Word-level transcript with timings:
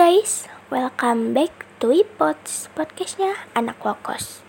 guys, 0.00 0.48
welcome 0.72 1.36
back 1.36 1.68
to 1.76 1.92
Ipods 1.92 2.72
podcastnya 2.72 3.36
anak 3.52 3.84
wakos. 3.84 4.40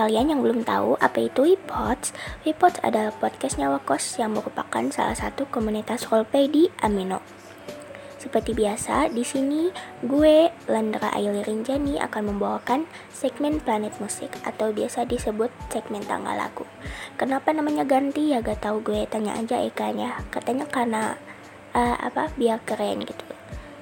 Kalian 0.00 0.32
yang 0.32 0.40
belum 0.40 0.64
tahu 0.64 0.96
apa 0.96 1.28
itu 1.28 1.44
Wipods, 1.44 2.16
Wipods 2.48 2.80
adalah 2.80 3.12
podcastnya 3.12 3.68
Wakos 3.68 4.16
yang 4.16 4.32
merupakan 4.32 4.80
salah 4.88 5.12
satu 5.12 5.44
komunitas 5.52 6.08
roleplay 6.08 6.48
di 6.48 6.72
Amino. 6.80 7.20
Seperti 8.16 8.56
biasa, 8.56 9.12
di 9.12 9.20
sini 9.20 9.68
gue, 10.00 10.48
Landra 10.72 11.12
Aili 11.12 11.44
Rinjani 11.44 12.00
akan 12.00 12.32
membawakan 12.32 12.88
segmen 13.12 13.60
Planet 13.60 13.92
Musik 14.00 14.32
atau 14.40 14.72
biasa 14.72 15.04
disebut 15.04 15.52
segmen 15.68 16.00
tanggal 16.08 16.32
lagu. 16.32 16.64
Kenapa 17.20 17.52
namanya 17.52 17.84
ganti 17.84 18.32
ya 18.32 18.40
gak 18.40 18.64
tahu 18.64 18.80
gue 18.80 19.04
tanya 19.04 19.36
aja 19.36 19.60
Eka-nya. 19.60 20.16
Katanya 20.32 20.64
karena 20.64 21.20
uh, 21.76 21.96
apa 22.00 22.32
biar 22.40 22.64
keren 22.64 23.04
gitu. 23.04 23.24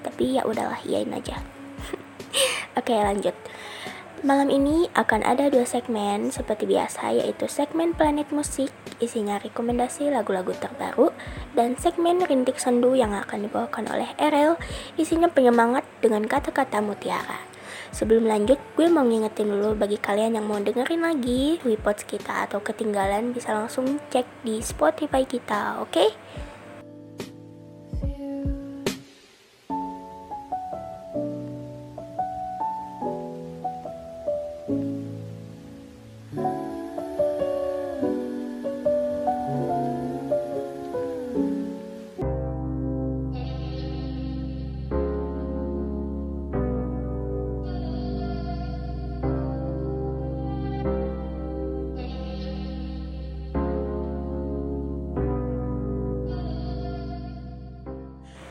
Tapi 0.02 0.34
ya 0.34 0.42
udahlah, 0.42 0.82
iyain 0.82 1.14
aja. 1.14 1.38
Oke, 2.78 2.94
lanjut. 2.94 3.38
Malam 4.18 4.50
ini 4.50 4.90
akan 4.98 5.22
ada 5.22 5.46
dua 5.46 5.62
segmen 5.62 6.34
seperti 6.34 6.66
biasa 6.66 7.14
yaitu 7.14 7.46
segmen 7.46 7.94
Planet 7.94 8.26
Musik 8.34 8.66
isinya 8.98 9.38
rekomendasi 9.38 10.10
lagu-lagu 10.10 10.50
terbaru 10.58 11.14
dan 11.54 11.78
segmen 11.78 12.18
Rintik 12.26 12.58
Sendu 12.58 12.98
yang 12.98 13.14
akan 13.14 13.46
dibawakan 13.46 13.86
oleh 13.86 14.10
RL 14.18 14.58
isinya 14.98 15.30
penyemangat 15.30 15.86
dengan 16.02 16.26
kata-kata 16.26 16.82
mutiara. 16.82 17.46
Sebelum 17.94 18.26
lanjut, 18.26 18.58
gue 18.74 18.90
mau 18.90 19.06
ngingetin 19.06 19.54
dulu 19.54 19.78
bagi 19.78 20.02
kalian 20.02 20.34
yang 20.34 20.50
mau 20.50 20.58
dengerin 20.58 20.98
lagi 20.98 21.62
Wipods 21.62 22.02
kita 22.02 22.50
atau 22.50 22.58
ketinggalan 22.58 23.30
bisa 23.30 23.54
langsung 23.54 24.02
cek 24.10 24.26
di 24.42 24.58
Spotify 24.58 25.22
kita, 25.30 25.78
oke? 25.78 25.94
Okay? 25.94 26.10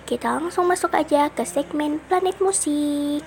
Kita 0.08 0.39
langsung 0.39 0.72
masuk 0.72 0.95
aja 0.95 1.27
ke 1.27 1.44
segmen 1.44 2.00
Planet 2.08 2.39
Musik. 2.39 3.19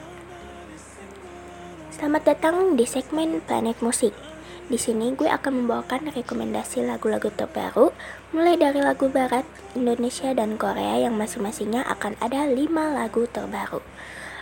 Selamat 1.92 2.24
datang 2.24 2.72
di 2.72 2.88
segmen 2.88 3.44
Planet 3.44 3.76
Musik. 3.84 4.16
Di 4.64 4.80
sini 4.80 5.12
gue 5.12 5.28
akan 5.28 5.60
membawakan 5.60 6.08
rekomendasi 6.08 6.80
lagu-lagu 6.88 7.28
terbaru 7.36 7.92
mulai 8.32 8.56
dari 8.56 8.80
lagu 8.80 9.12
barat, 9.12 9.44
Indonesia 9.76 10.32
dan 10.32 10.56
Korea 10.56 11.04
yang 11.04 11.20
masing-masingnya 11.20 11.84
akan 11.84 12.16
ada 12.16 12.48
5 12.48 12.56
lagu 12.72 13.28
terbaru. 13.28 13.84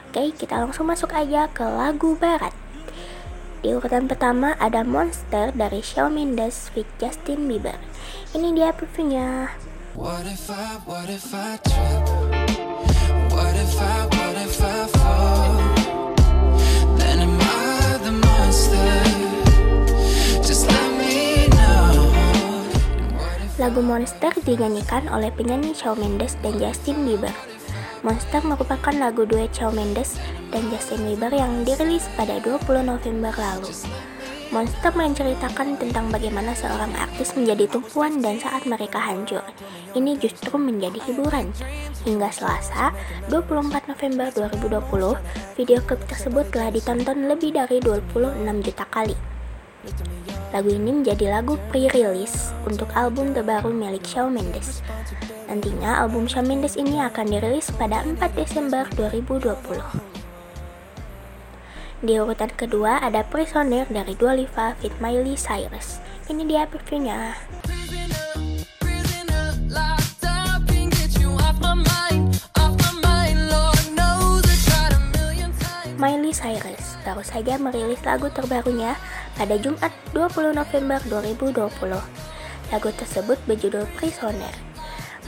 Oke, 0.07 0.31
kita 0.39 0.63
langsung 0.63 0.87
masuk 0.87 1.11
aja 1.19 1.51
ke 1.51 1.67
lagu 1.67 2.15
barat. 2.15 2.55
Di 3.67 3.75
urutan 3.75 4.07
pertama 4.07 4.55
ada 4.63 4.87
Monster 4.87 5.51
dari 5.59 5.83
Shawn 5.83 6.15
Mendes 6.15 6.71
with 6.79 6.87
Justin 7.03 7.51
Bieber. 7.51 7.83
Ini 8.31 8.55
dia 8.55 8.71
previewnya. 8.71 9.59
What 9.99 10.31
if 10.31 10.47
I, 10.47 10.79
what 10.87 11.11
if 11.11 11.35
I 11.35 11.59
trip? 11.67 12.08
Lagu 23.59 23.83
Monster 23.83 24.31
dinyanyikan 24.47 25.11
oleh 25.11 25.35
penyanyi 25.35 25.75
Shawn 25.75 25.99
Mendes 25.99 26.39
dan 26.47 26.63
Justin 26.63 27.03
Bieber. 27.03 27.35
Monster 28.07 28.39
merupakan 28.47 28.95
lagu 28.95 29.27
duet 29.27 29.51
Shawn 29.51 29.75
Mendes 29.75 30.15
dan 30.55 30.63
Justin 30.71 31.03
Bieber 31.03 31.35
yang 31.35 31.67
dirilis 31.67 32.07
pada 32.15 32.39
20 32.39 32.87
November 32.87 33.35
lalu. 33.35 33.67
Monster 34.55 34.95
menceritakan 34.95 35.75
tentang 35.75 36.07
bagaimana 36.07 36.55
seorang 36.55 36.95
artis 36.95 37.35
menjadi 37.35 37.67
tumpuan 37.67 38.23
dan 38.23 38.39
saat 38.39 38.63
mereka 38.63 39.03
hancur. 39.03 39.43
Ini 39.91 40.23
justru 40.23 40.55
menjadi 40.55 41.03
hiburan. 41.11 41.51
Hingga 42.07 42.31
Selasa, 42.31 42.95
24 43.27 43.91
November 43.91 44.31
2020, 44.39 45.19
video 45.59 45.83
klip 45.83 46.07
tersebut 46.07 46.47
telah 46.55 46.71
ditonton 46.71 47.27
lebih 47.27 47.59
dari 47.59 47.83
26 47.83 48.39
juta 48.63 48.87
kali. 48.87 49.19
Lagu 50.49 50.73
ini 50.73 51.05
menjadi 51.05 51.29
lagu 51.29 51.61
pre-release 51.69 52.57
untuk 52.65 52.89
album 52.97 53.37
terbaru 53.37 53.69
milik 53.69 54.01
Shawn 54.01 54.33
Mendes. 54.33 54.81
Nantinya 55.45 56.01
album 56.01 56.25
Shawn 56.25 56.49
Mendes 56.49 56.73
ini 56.81 56.97
akan 57.05 57.29
dirilis 57.29 57.69
pada 57.77 58.01
4 58.01 58.17
Desember 58.33 58.89
2020. 58.97 59.53
Di 62.01 62.15
urutan 62.17 62.49
kedua 62.57 62.97
ada 63.05 63.21
Prisoner 63.29 63.85
dari 63.93 64.17
Dua 64.17 64.33
Lipa 64.33 64.73
fit 64.81 64.95
Miley 65.05 65.37
Cyrus. 65.37 66.01
Ini 66.33 66.47
dia 66.49 66.65
previewnya. 66.65 67.37
Miley 75.99 76.31
Cyrus 76.31 76.95
baru 77.03 77.27
saja 77.27 77.59
merilis 77.59 77.99
lagu 78.07 78.31
terbarunya 78.31 78.95
pada 79.39 79.55
Jumat 79.55 79.95
20 80.11 80.51
November 80.51 80.99
2020. 81.07 81.95
Lagu 82.75 82.91
tersebut 82.99 83.39
berjudul 83.47 83.87
Prisoner. 83.95 84.51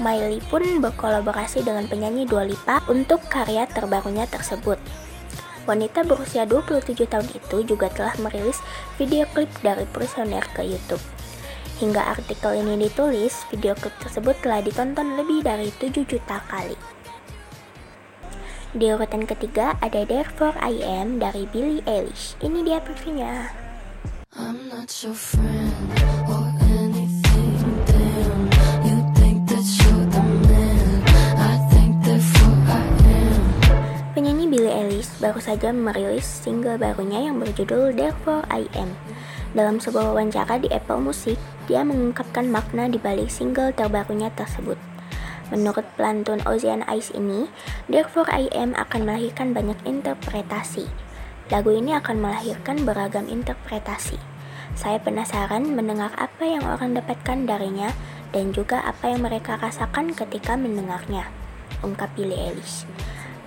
Miley 0.02 0.42
pun 0.50 0.82
berkolaborasi 0.82 1.62
dengan 1.62 1.86
penyanyi 1.86 2.26
Dua 2.26 2.42
Lipa 2.42 2.82
untuk 2.90 3.22
karya 3.30 3.70
terbarunya 3.70 4.26
tersebut. 4.26 4.76
Wanita 5.70 6.02
berusia 6.02 6.42
27 6.42 7.06
tahun 7.06 7.28
itu 7.30 7.56
juga 7.62 7.86
telah 7.94 8.18
merilis 8.18 8.58
video 8.98 9.22
klip 9.30 9.48
dari 9.62 9.86
Prisoner 9.94 10.42
ke 10.50 10.66
YouTube. 10.66 11.00
Hingga 11.78 12.12
artikel 12.12 12.60
ini 12.60 12.90
ditulis, 12.90 13.46
video 13.48 13.78
klip 13.78 13.94
tersebut 14.02 14.36
telah 14.42 14.60
ditonton 14.60 15.16
lebih 15.16 15.46
dari 15.46 15.70
7 15.78 16.02
juta 16.04 16.42
kali. 16.50 16.76
Di 18.70 18.86
urutan 18.90 19.26
ketiga 19.26 19.74
ada 19.82 20.02
Therefore 20.06 20.54
I 20.60 20.80
Am 20.84 21.18
dari 21.18 21.46
Billie 21.48 21.82
Eilish. 21.88 22.38
Ini 22.38 22.62
dia 22.62 22.78
previewnya. 22.78 23.69
Not 24.36 25.02
your 25.02 25.14
friend. 25.14 26.00
baru 35.20 35.36
saja 35.36 35.68
merilis 35.70 36.24
single 36.24 36.80
barunya 36.80 37.28
yang 37.28 37.36
berjudul 37.36 37.92
Therefore 37.92 38.40
I 38.48 38.64
Am. 38.72 38.96
Dalam 39.52 39.76
sebuah 39.76 40.16
wawancara 40.16 40.56
di 40.56 40.72
Apple 40.72 40.98
Music, 40.98 41.36
dia 41.68 41.84
mengungkapkan 41.84 42.48
makna 42.48 42.88
di 42.88 42.96
balik 42.96 43.28
single 43.28 43.76
terbarunya 43.76 44.32
tersebut. 44.32 44.80
Menurut 45.52 45.84
pelantun 45.94 46.40
Ocean 46.48 46.80
Ice 46.88 47.12
ini, 47.12 47.52
Therefore 47.86 48.26
I 48.32 48.48
Am 48.56 48.72
akan 48.80 49.04
melahirkan 49.04 49.52
banyak 49.52 49.76
interpretasi. 49.84 51.09
Lagu 51.50 51.74
ini 51.74 51.90
akan 51.98 52.22
melahirkan 52.22 52.86
beragam 52.86 53.26
interpretasi. 53.26 54.22
Saya 54.78 55.02
penasaran 55.02 55.66
mendengar 55.74 56.14
apa 56.14 56.46
yang 56.46 56.62
orang 56.62 56.94
dapatkan 56.94 57.42
darinya 57.42 57.90
dan 58.30 58.54
juga 58.54 58.86
apa 58.86 59.10
yang 59.10 59.26
mereka 59.26 59.58
rasakan 59.58 60.14
ketika 60.14 60.54
mendengarnya, 60.54 61.26
ungkap 61.82 62.14
Billie 62.14 62.38
Eilish. 62.38 62.86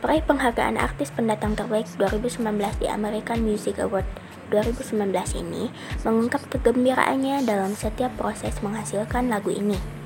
Peraih 0.04 0.20
penghargaan 0.20 0.76
artis 0.76 1.16
pendatang 1.16 1.56
terbaik 1.56 1.88
2019 1.96 2.44
di 2.84 2.92
American 2.92 3.40
Music 3.40 3.80
Award 3.80 4.04
2019 4.52 5.00
ini 5.40 5.72
mengungkap 6.04 6.44
kegembiraannya 6.52 7.48
dalam 7.48 7.72
setiap 7.72 8.12
proses 8.20 8.60
menghasilkan 8.60 9.32
lagu 9.32 9.56
ini. 9.56 10.03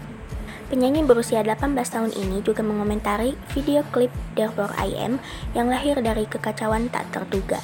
Penyanyi 0.67 0.99
berusia 1.07 1.39
18 1.47 1.79
tahun 1.79 2.11
ini 2.11 2.43
juga 2.43 2.59
mengomentari 2.59 3.39
video 3.55 3.87
klip 3.95 4.11
Therefore 4.35 4.75
I 4.75 4.91
Am 4.99 5.23
yang 5.55 5.71
lahir 5.71 5.95
dari 6.03 6.27
kekacauan 6.27 6.91
tak 6.91 7.07
terduga. 7.15 7.63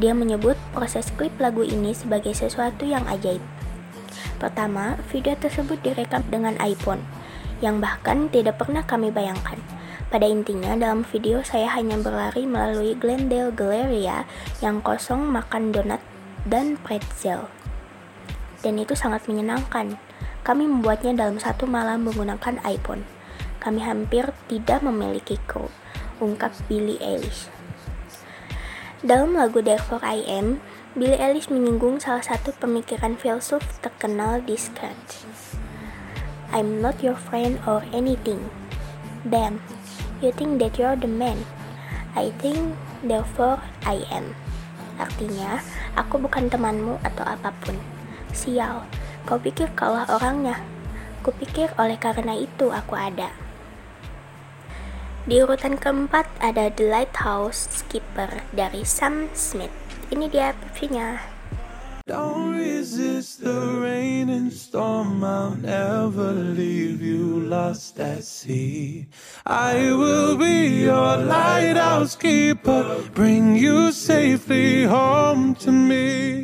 Dia 0.00 0.16
menyebut 0.16 0.56
proses 0.72 1.12
klip 1.12 1.36
lagu 1.36 1.60
ini 1.60 1.92
sebagai 1.92 2.32
sesuatu 2.32 2.88
yang 2.88 3.04
ajaib. 3.04 3.44
Pertama, 4.40 4.96
video 5.12 5.36
tersebut 5.36 5.76
direkam 5.84 6.24
dengan 6.32 6.56
iPhone, 6.64 7.04
yang 7.60 7.84
bahkan 7.84 8.32
tidak 8.32 8.56
pernah 8.56 8.80
kami 8.80 9.12
bayangkan. 9.12 9.60
Pada 10.08 10.24
intinya, 10.24 10.72
dalam 10.72 11.04
video 11.04 11.44
saya 11.44 11.68
hanya 11.76 12.00
berlari 12.00 12.48
melalui 12.48 12.96
Glendale 12.96 13.52
Galleria 13.52 14.24
yang 14.64 14.80
kosong 14.80 15.20
makan 15.28 15.68
donat 15.68 16.00
dan 16.48 16.80
pretzel. 16.80 17.52
Dan 18.64 18.80
itu 18.80 18.96
sangat 18.96 19.28
menyenangkan. 19.28 20.00
Kami 20.48 20.64
membuatnya 20.64 21.12
dalam 21.12 21.36
satu 21.36 21.68
malam 21.68 22.08
menggunakan 22.08 22.56
iPhone. 22.64 23.04
Kami 23.60 23.84
hampir 23.84 24.32
tidak 24.48 24.80
memiliki 24.80 25.36
kru, 25.44 25.68
ungkap 26.24 26.56
Billie 26.64 26.96
Eilish. 27.04 27.52
Dalam 29.04 29.36
lagu 29.36 29.60
Therefore 29.60 30.00
I 30.00 30.24
Am, 30.24 30.64
Billie 30.96 31.20
Eilish 31.20 31.52
menyinggung 31.52 32.00
salah 32.00 32.24
satu 32.24 32.56
pemikiran 32.56 33.20
filsuf 33.20 33.60
terkenal 33.84 34.40
di 34.40 34.56
Scratch. 34.56 35.28
I'm 36.48 36.80
not 36.80 37.04
your 37.04 37.20
friend 37.20 37.60
or 37.68 37.84
anything. 37.92 38.48
Damn, 39.28 39.60
You 40.18 40.34
think 40.34 40.58
that 40.58 40.74
you're 40.74 40.98
the 40.98 41.06
man. 41.06 41.46
I 42.18 42.34
think 42.42 42.74
therefore 43.06 43.62
I 43.86 44.02
am. 44.10 44.34
Artinya, 44.98 45.62
aku 45.94 46.18
bukan 46.18 46.50
temanmu 46.50 46.98
atau 47.06 47.22
apa 47.22 47.54
pun. 47.62 47.78
Sial, 48.34 48.82
kau 49.24 49.40
pikir 49.40 49.72
kaulah 49.72 50.06
orangnya. 50.12 50.60
Kupikir 51.24 51.74
oleh 51.80 51.98
karena 51.98 52.38
itu 52.38 52.70
aku 52.70 52.94
ada. 52.94 53.32
Di 55.28 55.44
urutan 55.44 55.76
keempat 55.76 56.24
ada 56.40 56.70
The 56.72 56.88
Lighthouse 56.88 57.68
Skipper 57.68 58.46
dari 58.54 58.86
Sam 58.86 59.28
Smith. 59.36 59.74
Ini 60.08 60.30
dia 60.30 60.56
PV-nya. 60.56 61.38
Don't 62.08 62.56
resist 62.56 63.44
the 63.44 63.76
rain 63.84 64.30
and 64.30 64.50
storm, 64.50 65.22
I'll 65.22 65.52
never 65.60 66.32
leave 66.32 67.02
you 67.02 67.44
lost 67.44 68.00
at 68.00 68.24
sea. 68.24 69.08
I 69.44 69.92
will 69.92 70.38
be 70.38 70.88
your 70.88 71.18
lighthouse 71.18 72.16
keeper, 72.16 73.04
bring 73.12 73.56
you 73.56 73.92
safely 73.92 74.84
home 74.84 75.54
to 75.56 75.70
me. 75.70 76.37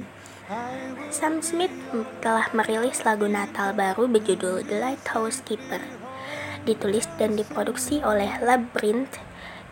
Sam 1.14 1.38
Smith 1.46 1.70
telah 2.18 2.50
merilis 2.50 3.06
lagu 3.06 3.30
Natal 3.30 3.70
baru 3.70 4.10
berjudul 4.10 4.66
The 4.66 4.82
Lighthouse 4.82 5.46
Keeper. 5.46 5.78
Ditulis 6.66 7.06
dan 7.22 7.38
diproduksi 7.38 8.02
oleh 8.02 8.34
Labyrinth, 8.42 9.22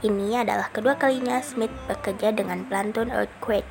ini 0.06 0.38
adalah 0.38 0.70
kedua 0.70 0.94
kalinya 0.94 1.42
Smith 1.42 1.74
bekerja 1.90 2.30
dengan 2.30 2.62
pelantun 2.62 3.10
Earthquake 3.10 3.66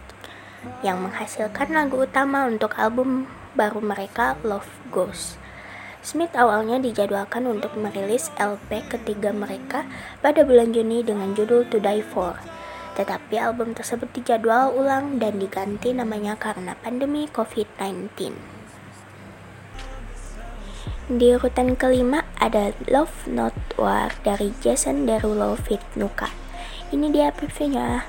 yang 0.84 1.00
menghasilkan 1.00 1.72
lagu 1.72 2.04
utama 2.04 2.44
untuk 2.44 2.76
album 2.76 3.32
baru 3.56 3.80
mereka 3.80 4.36
Love 4.44 4.68
Goes. 4.92 5.40
Smith 6.04 6.36
awalnya 6.36 6.76
dijadwalkan 6.76 7.48
untuk 7.48 7.72
merilis 7.80 8.36
LP 8.36 8.84
ketiga 8.92 9.32
mereka 9.32 9.88
pada 10.20 10.44
bulan 10.44 10.76
Juni 10.76 11.08
dengan 11.08 11.32
judul 11.32 11.64
To 11.72 11.80
Die 11.80 12.04
For. 12.04 12.36
Tetapi 13.02 13.34
album 13.42 13.74
tersebut 13.74 14.14
dijadwal 14.14 14.78
ulang 14.78 15.18
dan 15.18 15.42
diganti 15.42 15.90
namanya 15.90 16.38
karena 16.38 16.78
pandemi 16.86 17.26
COVID-19. 17.34 18.30
Di 21.10 21.34
urutan 21.34 21.74
kelima 21.74 22.30
ada 22.38 22.78
Love 22.86 23.26
Not 23.26 23.58
War 23.82 24.14
dari 24.22 24.54
Jason 24.62 25.10
Derulo 25.10 25.58
Fit 25.58 25.82
Nuka. 25.98 26.30
Ini 26.94 27.10
dia 27.10 27.34
previewnya. 27.34 28.06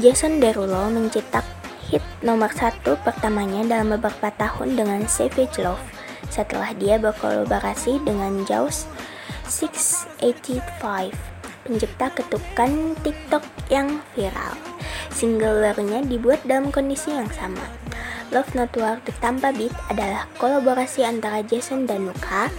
Jason 0.00 0.40
Derulo 0.40 0.88
mencetak 0.88 1.57
hit 1.88 2.04
nomor 2.20 2.52
satu 2.52 3.00
pertamanya 3.00 3.64
dalam 3.64 3.96
beberapa 3.96 4.28
tahun 4.36 4.76
dengan 4.76 5.08
Savage 5.08 5.56
Love 5.60 5.80
setelah 6.28 6.76
dia 6.76 7.00
berkolaborasi 7.00 8.04
dengan 8.04 8.44
Jaws 8.44 8.84
685 9.48 10.60
pencipta 11.64 12.06
ketukan 12.12 12.96
TikTok 13.00 13.44
yang 13.72 14.04
viral. 14.12 14.52
Single 15.08 15.64
barunya 15.64 16.04
dibuat 16.04 16.44
dalam 16.44 16.68
kondisi 16.68 17.12
yang 17.12 17.28
sama. 17.32 17.64
Love 18.28 18.52
Not 18.52 18.76
War 18.76 19.00
Tampa 19.24 19.48
Beat 19.56 19.72
adalah 19.88 20.28
kolaborasi 20.36 21.00
antara 21.00 21.40
Jason 21.40 21.88
dan 21.88 22.12
Nuka, 22.12 22.52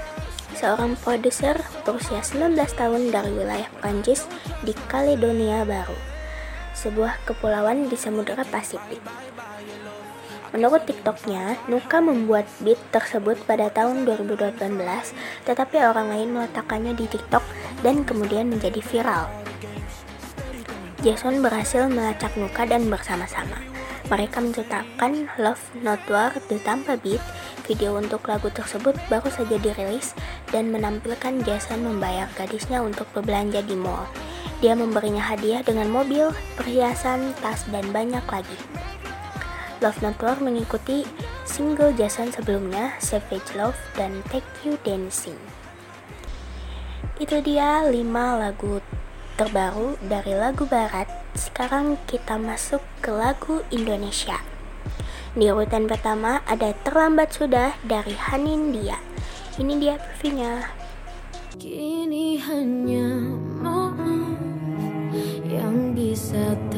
seorang 0.57 0.97
produser 1.05 1.61
berusia 1.85 2.25
19 2.25 2.57
tahun 2.73 3.13
dari 3.13 3.29
wilayah 3.37 3.69
Prancis 3.77 4.25
di 4.65 4.73
Caledonia 4.89 5.61
Baru 5.61 6.08
sebuah 6.79 7.27
kepulauan 7.27 7.91
di 7.91 7.99
Samudra 7.99 8.47
Pasifik. 8.47 9.03
Menurut 10.55 10.87
TikToknya, 10.87 11.59
Nuka 11.67 12.01
membuat 12.01 12.47
beat 12.63 12.79
tersebut 12.89 13.37
pada 13.43 13.69
tahun 13.69 14.07
2018, 14.07 14.57
tetapi 15.45 15.75
orang 15.83 16.09
lain 16.09 16.33
meletakkannya 16.33 16.95
di 16.95 17.05
TikTok 17.05 17.43
dan 17.83 18.01
kemudian 18.07 18.49
menjadi 18.49 18.79
viral. 18.79 19.27
Jason 21.05 21.43
berhasil 21.43 21.85
melacak 21.91 22.33
Nuka 22.33 22.65
dan 22.65 22.89
bersama-sama. 22.89 23.61
Mereka 24.09 24.41
menciptakan 24.41 25.29
Love 25.37 25.61
Not 25.85 26.01
War 26.09 26.33
The 26.49 26.57
Tampa 26.65 26.97
Beat. 26.97 27.21
Video 27.69 27.93
untuk 27.93 28.25
lagu 28.25 28.49
tersebut 28.49 28.97
baru 29.05 29.29
saja 29.29 29.61
dirilis 29.61 30.17
dan 30.49 30.73
menampilkan 30.73 31.45
Jason 31.45 31.85
membayar 31.85 32.25
gadisnya 32.33 32.81
untuk 32.81 33.05
berbelanja 33.13 33.61
di 33.61 33.77
mall. 33.77 34.09
Dia 34.59 34.75
memberinya 34.75 35.23
hadiah 35.23 35.63
dengan 35.63 35.87
mobil, 35.87 36.35
perhiasan, 36.59 37.31
tas, 37.39 37.63
dan 37.71 37.95
banyak 37.95 38.23
lagi. 38.27 38.59
Love 39.79 40.03
Not 40.03 40.19
mengikuti 40.43 41.07
single 41.47 41.95
Jason 41.95 42.27
sebelumnya, 42.35 42.99
Savage 42.99 43.55
Love 43.55 43.79
dan 43.95 44.19
Take 44.27 44.47
You 44.67 44.75
Dancing. 44.83 45.39
Itu 47.15 47.39
dia 47.39 47.87
5 47.87 47.95
lagu 48.35 48.83
terbaru 49.39 49.95
dari 50.03 50.35
lagu 50.35 50.67
barat. 50.67 51.07
Sekarang 51.31 51.95
kita 52.11 52.35
masuk 52.35 52.83
ke 52.99 53.15
lagu 53.15 53.63
Indonesia. 53.71 54.43
Di 55.31 55.47
urutan 55.47 55.87
pertama 55.87 56.43
ada 56.43 56.75
Terlambat 56.83 57.31
Sudah 57.31 57.79
dari 57.87 58.19
Hanin 58.19 58.75
Dia. 58.75 58.99
Ini 59.55 59.73
dia 59.79 59.95
previewnya. 59.95 60.75
Kini 61.55 62.39
hanya 62.43 63.07
bisa 66.29 66.69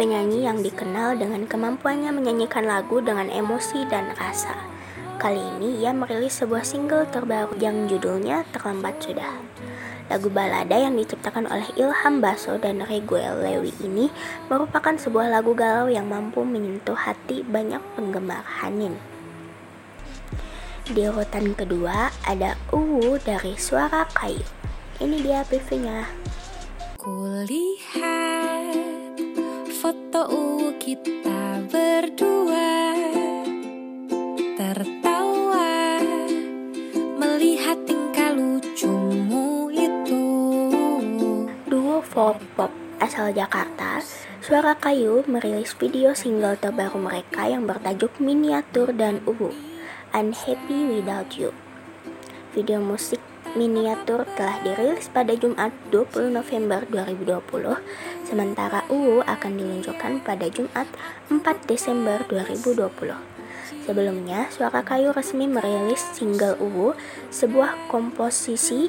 penyanyi 0.00 0.44
yang 0.44 0.58
dikenal 0.60 1.16
dengan 1.16 1.46
kemampuannya 1.46 2.10
menyanyikan 2.12 2.66
lagu 2.66 3.00
dengan 3.00 3.30
emosi 3.30 3.86
dan 3.88 4.12
rasa. 4.18 4.52
Kali 5.16 5.40
ini 5.56 5.80
ia 5.80 5.94
merilis 5.96 6.42
sebuah 6.42 6.66
single 6.66 7.08
terbaru 7.08 7.56
yang 7.56 7.88
judulnya 7.88 8.44
Terlambat 8.52 9.00
Sudah. 9.00 9.32
Lagu 10.14 10.30
balada 10.30 10.78
yang 10.78 10.94
diciptakan 10.94 11.50
oleh 11.50 11.66
Ilham 11.74 12.22
Baso 12.22 12.54
dan 12.54 12.86
Reguel 12.86 13.42
Lewi 13.42 13.74
ini 13.82 14.14
merupakan 14.46 14.94
sebuah 14.94 15.26
lagu 15.26 15.58
galau 15.58 15.90
yang 15.90 16.06
mampu 16.06 16.46
menyentuh 16.46 16.94
hati 16.94 17.42
banyak 17.42 17.82
penggemar 17.98 18.46
Hanin. 18.46 18.94
Di 20.86 21.10
urutan 21.10 21.58
kedua 21.58 22.14
ada 22.22 22.54
Uwu 22.70 23.18
dari 23.26 23.58
Suara 23.58 24.06
Kayu. 24.14 24.46
Ini 25.02 25.18
dia 25.18 25.42
PV-nya. 25.50 26.06
Kulihat 26.94 27.98
foto 29.82 30.30
Uwu 30.30 30.78
kita 30.78 31.58
berdua 31.74 32.33
pop 42.32 42.72
asal 43.04 43.36
Jakarta, 43.36 44.00
Suara 44.40 44.72
Kayu 44.72 45.28
merilis 45.28 45.76
video 45.76 46.16
single 46.16 46.56
terbaru 46.56 46.96
mereka 46.96 47.44
yang 47.44 47.68
bertajuk 47.68 48.16
Miniatur 48.16 48.96
dan 48.96 49.20
Ubu, 49.28 49.52
Unhappy 50.16 50.88
Without 50.88 51.36
You. 51.36 51.52
Video 52.56 52.80
musik 52.80 53.20
miniatur 53.52 54.24
telah 54.40 54.56
dirilis 54.64 55.12
pada 55.12 55.36
Jumat 55.36 55.68
20 55.92 56.32
November 56.32 56.88
2020, 56.88 57.76
sementara 58.24 58.88
UU 58.88 59.20
akan 59.28 59.52
diluncurkan 59.60 60.24
pada 60.24 60.48
Jumat 60.48 60.88
4 61.28 61.44
Desember 61.68 62.24
2020. 62.32 62.88
Sebelumnya, 63.84 64.48
Suara 64.48 64.80
Kayu 64.80 65.12
resmi 65.12 65.44
merilis 65.44 66.00
single 66.16 66.56
UU, 66.56 66.96
sebuah 67.28 67.76
komposisi 67.92 68.88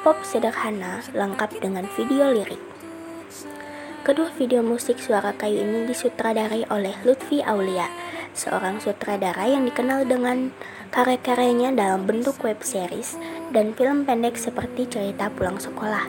pop 0.00 0.16
sederhana 0.24 1.04
lengkap 1.12 1.60
dengan 1.60 1.84
video 1.92 2.32
lirik. 2.32 2.69
Kedua 4.00 4.32
video 4.32 4.64
musik 4.64 4.96
Suara 4.96 5.36
Kayu 5.36 5.60
ini 5.60 5.84
disutradarai 5.84 6.64
oleh 6.72 6.96
Lutfi 7.04 7.44
Aulia, 7.44 7.84
seorang 8.32 8.80
sutradara 8.80 9.44
yang 9.44 9.68
dikenal 9.68 10.08
dengan 10.08 10.56
karya-karyanya 10.88 11.76
dalam 11.76 12.08
bentuk 12.08 12.40
web 12.40 12.64
series 12.64 13.20
dan 13.52 13.76
film 13.76 14.08
pendek 14.08 14.40
seperti 14.40 14.88
cerita 14.88 15.28
pulang 15.28 15.60
sekolah. 15.60 16.08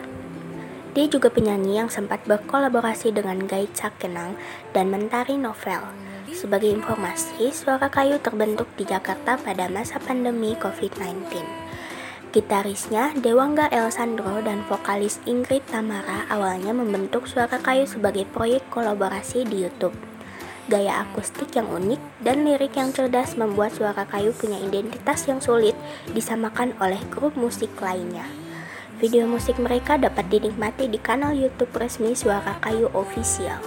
Dia 0.95 1.11
juga 1.11 1.27
penyanyi 1.27 1.83
yang 1.83 1.91
sempat 1.91 2.23
berkolaborasi 2.31 3.11
dengan 3.11 3.43
Gaid 3.43 3.75
Sakenang 3.75 4.39
dan 4.71 4.87
Mentari 4.87 5.35
Novel. 5.35 5.83
Sebagai 6.31 6.71
informasi, 6.71 7.51
Suara 7.51 7.91
Kayu 7.91 8.23
terbentuk 8.23 8.71
di 8.79 8.87
Jakarta 8.87 9.35
pada 9.35 9.67
masa 9.67 9.99
pandemi 9.99 10.55
COVID-19. 10.55 11.60
Gitarisnya 12.31 13.11
Dewangga 13.19 13.67
El 13.75 13.91
Sandro 13.91 14.39
dan 14.39 14.63
vokalis 14.71 15.19
Ingrid 15.27 15.67
Tamara 15.67 16.23
awalnya 16.31 16.71
membentuk 16.71 17.27
Suara 17.27 17.59
Kayu 17.59 17.83
sebagai 17.83 18.23
proyek 18.23 18.63
kolaborasi 18.71 19.43
di 19.43 19.67
YouTube. 19.67 19.91
Gaya 20.71 21.03
akustik 21.03 21.51
yang 21.59 21.67
unik 21.67 21.99
dan 22.23 22.47
lirik 22.47 22.79
yang 22.79 22.95
cerdas 22.95 23.35
membuat 23.35 23.75
Suara 23.75 24.07
Kayu 24.07 24.31
punya 24.31 24.55
identitas 24.63 25.27
yang 25.27 25.43
sulit 25.43 25.75
disamakan 26.15 26.71
oleh 26.79 27.03
grup 27.11 27.35
musik 27.35 27.67
lainnya. 27.83 28.23
Video 29.03 29.27
musik 29.27 29.59
mereka 29.59 29.99
dapat 29.99 30.31
dinikmati 30.31 30.87
di 30.87 31.03
kanal 31.03 31.35
YouTube 31.35 31.75
resmi 31.75 32.15
Suara 32.15 32.55
Kayu 32.63 32.87
Official. 32.95 33.59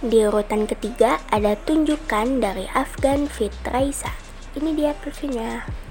Di 0.00 0.24
urutan 0.24 0.64
ketiga 0.64 1.20
ada 1.28 1.52
tunjukan 1.68 2.40
dari 2.40 2.64
Afgan 2.72 3.28
Fit 3.28 3.52
Raisa. 3.68 4.16
Ini 4.56 4.72
dia 4.72 4.96
previewnya. 4.96 5.83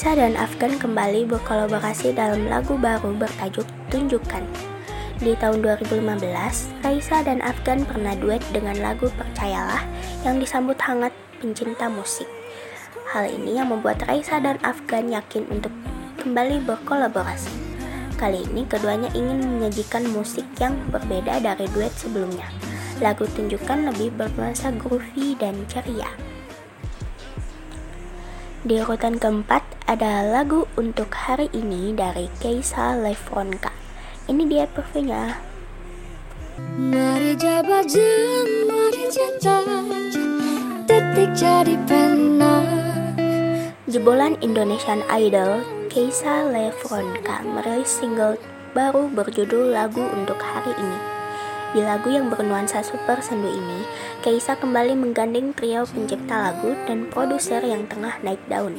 Raisa 0.00 0.16
dan 0.16 0.32
Afgan 0.32 0.80
kembali 0.80 1.28
berkolaborasi 1.28 2.16
dalam 2.16 2.48
lagu 2.48 2.72
baru 2.80 3.12
bertajuk 3.20 3.68
Tunjukkan. 3.92 4.40
Di 5.20 5.36
tahun 5.36 5.60
2015, 5.60 6.24
Raisa 6.80 7.20
dan 7.20 7.44
Afgan 7.44 7.84
pernah 7.84 8.16
duet 8.16 8.40
dengan 8.48 8.80
lagu 8.80 9.12
Percayalah 9.12 9.84
yang 10.24 10.40
disambut 10.40 10.80
hangat 10.80 11.12
pencinta 11.44 11.92
musik. 11.92 12.24
Hal 13.12 13.28
ini 13.28 13.60
yang 13.60 13.68
membuat 13.68 14.00
Raisa 14.08 14.40
dan 14.40 14.56
Afgan 14.64 15.12
yakin 15.12 15.44
untuk 15.52 15.74
kembali 16.24 16.64
berkolaborasi. 16.64 17.59
Kali 18.20 18.44
ini 18.52 18.68
keduanya 18.68 19.08
ingin 19.16 19.40
menyajikan 19.40 20.04
musik 20.12 20.44
yang 20.60 20.76
berbeda 20.92 21.40
dari 21.40 21.64
duet 21.72 21.88
sebelumnya. 21.96 22.52
Lagu 23.00 23.24
Tunjukkan 23.24 23.88
lebih 23.88 24.12
bernuansa 24.12 24.76
groovy 24.76 25.40
dan 25.40 25.56
ceria. 25.72 26.04
Di 28.60 28.76
urutan 28.76 29.16
keempat 29.16 29.64
ada 29.88 30.20
lagu 30.20 30.68
untuk 30.76 31.08
hari 31.16 31.48
ini 31.56 31.96
dari 31.96 32.28
Keisa 32.44 32.92
Lefronka. 32.92 33.72
Ini 34.28 34.44
dia 34.44 34.68
previewnya. 34.68 35.40
Mari 36.76 37.32
jabat 37.40 37.88
mari 38.68 39.04
cinta, 39.08 39.64
detik 40.84 41.32
jadi 41.32 41.72
pena. 41.88 42.68
Jebolan 43.88 44.36
Indonesian 44.44 45.00
Idol 45.08 45.79
Keisa 45.90 46.46
Lefronka 46.46 47.42
merilis 47.42 47.98
single 47.98 48.38
baru 48.78 49.10
berjudul 49.10 49.74
lagu 49.74 49.98
untuk 50.14 50.38
hari 50.38 50.70
ini. 50.78 50.98
Di 51.74 51.82
lagu 51.82 52.14
yang 52.14 52.30
bernuansa 52.30 52.78
super 52.86 53.18
sendu 53.18 53.50
ini, 53.50 53.82
Keisa 54.22 54.54
kembali 54.54 54.94
menggandeng 54.94 55.50
trio 55.50 55.82
pencipta 55.90 56.46
lagu 56.46 56.78
dan 56.86 57.10
produser 57.10 57.58
yang 57.66 57.90
tengah 57.90 58.22
naik 58.22 58.38
daun. 58.46 58.78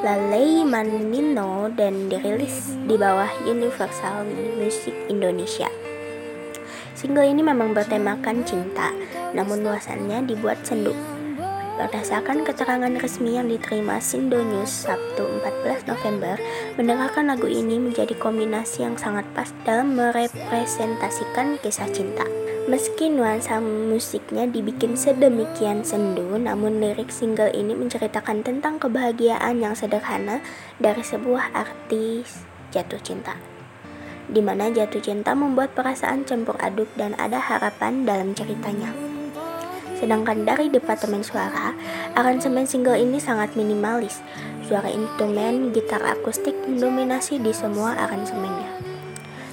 Lalei 0.00 0.64
Manino 0.64 1.68
dan 1.68 2.08
dirilis 2.08 2.80
di 2.88 2.96
bawah 2.96 3.28
Universal 3.44 4.24
Music 4.56 4.96
Indonesia. 5.12 5.68
Single 6.96 7.28
ini 7.28 7.44
memang 7.44 7.76
bertemakan 7.76 8.40
cinta, 8.48 8.88
namun 9.36 9.60
nuasannya 9.60 10.24
dibuat 10.24 10.64
sendu. 10.64 11.11
Berdasarkan 11.72 12.44
keterangan 12.44 12.92
resmi 13.00 13.40
yang 13.40 13.48
diterima 13.48 13.96
Sindo 13.96 14.44
News 14.44 14.68
Sabtu 14.68 15.24
14 15.40 15.88
November, 15.88 16.36
mendengarkan 16.76 17.32
lagu 17.32 17.48
ini 17.48 17.80
menjadi 17.80 18.12
kombinasi 18.20 18.84
yang 18.84 19.00
sangat 19.00 19.24
pas 19.32 19.48
dalam 19.64 19.96
merepresentasikan 19.96 21.56
kisah 21.64 21.88
cinta. 21.88 22.28
Meski 22.68 23.08
nuansa 23.08 23.58
musiknya 23.64 24.44
dibikin 24.44 25.00
sedemikian 25.00 25.80
sendu, 25.80 26.36
namun 26.36 26.76
lirik 26.78 27.08
single 27.08 27.50
ini 27.56 27.72
menceritakan 27.72 28.44
tentang 28.44 28.76
kebahagiaan 28.76 29.64
yang 29.64 29.72
sederhana 29.72 30.44
dari 30.76 31.00
sebuah 31.00 31.56
artis 31.56 32.44
jatuh 32.68 33.00
cinta. 33.00 33.40
Di 34.28 34.44
mana 34.44 34.68
jatuh 34.68 35.00
cinta 35.00 35.32
membuat 35.32 35.72
perasaan 35.72 36.28
campur 36.28 36.54
aduk 36.60 36.92
dan 37.00 37.16
ada 37.16 37.40
harapan 37.40 38.04
dalam 38.04 38.36
ceritanya. 38.36 39.11
Sedangkan 40.02 40.42
dari 40.42 40.66
departemen 40.66 41.22
suara, 41.22 41.78
aransemen 42.18 42.66
single 42.66 42.98
ini 42.98 43.22
sangat 43.22 43.54
minimalis. 43.54 44.18
Suara 44.66 44.90
instrumen 44.90 45.70
gitar 45.70 46.02
akustik 46.02 46.58
mendominasi 46.66 47.38
di 47.38 47.54
semua 47.54 47.94
aransemennya. 47.94 48.82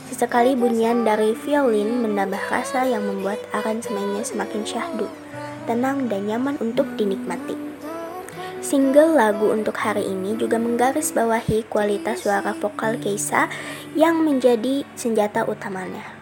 Sesekali 0.09 0.57
bunyian 0.57 1.05
dari 1.05 1.37
violin 1.37 2.01
menambah 2.01 2.49
rasa 2.49 2.81
yang 2.89 3.05
membuat 3.05 3.37
aransemennya 3.53 4.25
semakin 4.25 4.65
syahdu, 4.65 5.05
tenang 5.69 6.09
dan 6.09 6.25
nyaman 6.25 6.57
untuk 6.57 6.97
dinikmati. 6.97 7.53
Single 8.59 9.13
lagu 9.13 9.53
untuk 9.53 9.77
hari 9.77 10.09
ini 10.09 10.33
juga 10.33 10.57
menggarisbawahi 10.57 11.69
kualitas 11.69 12.25
suara 12.25 12.57
vokal 12.57 12.97
Keisa 12.97 13.53
yang 13.93 14.25
menjadi 14.25 14.81
senjata 14.97 15.45
utamanya. 15.45 16.18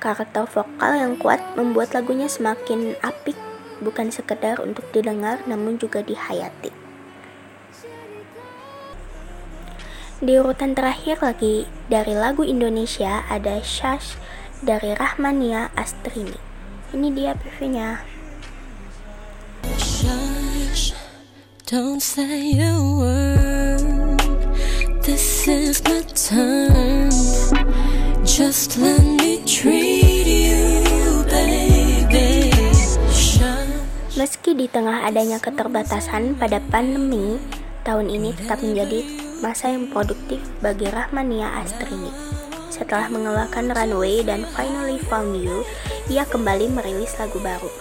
Karakter 0.00 0.48
vokal 0.48 0.96
yang 0.96 1.14
kuat 1.20 1.38
membuat 1.60 1.92
lagunya 1.92 2.24
semakin 2.26 2.96
apik, 3.04 3.36
bukan 3.84 4.08
sekedar 4.08 4.58
untuk 4.64 4.88
didengar 4.96 5.44
namun 5.44 5.76
juga 5.76 6.00
dihayati. 6.00 6.72
Di 10.20 10.36
urutan 10.36 10.72
terakhir 10.72 11.20
lagi 11.20 11.68
dari 11.92 12.12
lagu 12.16 12.44
Indonesia 12.44 13.24
ada 13.28 13.60
Shash 13.60 14.16
dari 14.64 14.96
Rahmania 14.96 15.72
Astrini. 15.76 16.36
Ini 16.96 17.08
dia 17.12 17.32
previewnya. 17.36 18.20
don't 21.70 22.02
say 22.02 22.58
a 22.58 22.74
word. 22.98 24.18
This 25.06 25.46
is 25.46 25.80
my 25.84 26.02
time. 26.18 27.14
Just 28.26 28.76
let 28.78 29.09
Meski 34.30 34.54
di 34.54 34.70
tengah 34.70 35.02
adanya 35.10 35.42
keterbatasan 35.42 36.38
pada 36.38 36.62
pandemi, 36.70 37.42
tahun 37.82 38.06
ini 38.06 38.30
tetap 38.30 38.62
menjadi 38.62 39.02
masa 39.42 39.74
yang 39.74 39.90
produktif 39.90 40.38
bagi 40.62 40.86
Rahmania 40.86 41.50
Astrini. 41.58 42.14
Setelah 42.70 43.10
mengeluarkan 43.10 43.74
Runway 43.74 44.22
dan 44.22 44.46
Finally 44.54 45.02
Found 45.10 45.34
You, 45.34 45.66
ia 46.06 46.22
kembali 46.22 46.70
merilis 46.70 47.10
lagu 47.18 47.42
baru. 47.42 47.74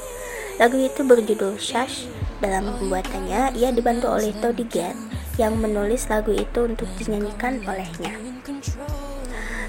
Lagu 0.57 0.73
itu 0.81 1.05
berjudul 1.05 1.61
Shush. 1.61 2.09
Dalam 2.41 2.65
pembuatannya, 2.81 3.53
ia 3.53 3.69
dibantu 3.69 4.09
oleh 4.09 4.33
Toddy 4.41 4.65
Gett 4.65 4.97
yang 5.37 5.53
menulis 5.53 6.09
lagu 6.09 6.33
itu 6.33 6.65
untuk 6.65 6.89
dinyanyikan 6.97 7.61
olehnya. 7.69 8.17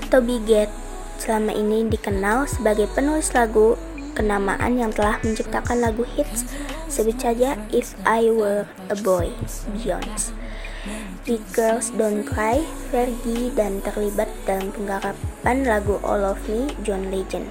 Toby 0.09 0.41
Gate 0.49 0.73
selama 1.21 1.53
ini 1.53 1.93
dikenal 1.93 2.49
sebagai 2.49 2.89
penulis 2.89 3.37
lagu 3.37 3.77
kenamaan 4.21 4.77
yang 4.77 4.91
telah 4.91 5.17
menciptakan 5.23 5.81
lagu 5.81 6.03
hits 6.05 6.45
sebut 6.90 7.16
saja 7.16 7.54
If 7.70 7.94
I 8.02 8.28
Were 8.28 8.66
a 8.90 8.97
Boy, 8.99 9.30
Beyonce. 9.78 10.35
The 11.28 11.37
Girls 11.54 11.94
Don't 11.94 12.26
Cry, 12.26 12.64
Fergie, 12.90 13.52
dan 13.54 13.85
terlibat 13.85 14.26
dalam 14.49 14.75
penggarapan 14.75 15.62
lagu 15.62 16.02
All 16.02 16.25
of 16.26 16.40
Me, 16.50 16.66
John 16.82 17.12
Legend. 17.12 17.47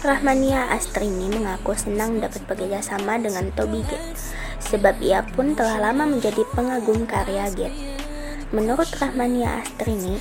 Rahmania 0.00 0.68
Astrini 0.72 1.28
mengaku 1.28 1.76
senang 1.76 2.18
dapat 2.18 2.42
bekerja 2.48 2.80
sama 2.80 3.20
dengan 3.20 3.52
Toby 3.52 3.84
Gate, 3.84 4.16
sebab 4.58 4.96
ia 4.98 5.20
pun 5.22 5.52
telah 5.52 5.76
lama 5.76 6.08
menjadi 6.08 6.40
pengagum 6.56 7.04
karya 7.04 7.46
Gate. 7.52 8.00
Menurut 8.50 8.90
Rahmania 8.98 9.62
Astrini, 9.62 10.18